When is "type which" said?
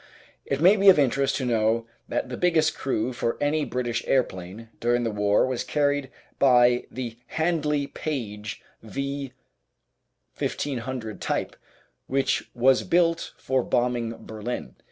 11.21-12.49